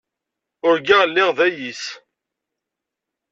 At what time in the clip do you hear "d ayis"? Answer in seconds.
1.37-1.83